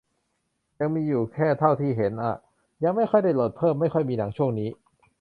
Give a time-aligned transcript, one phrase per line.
[0.79, 2.35] ยังมีอยู่แค่เท่าที่เห็นอะ
[2.83, 4.69] ยังไม่ค่อยได้โหลดเพิ่ม ไม่ค่อยมีหนังช่วงนี้